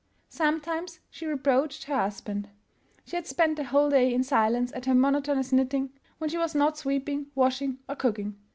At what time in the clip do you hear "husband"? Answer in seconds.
1.95-2.49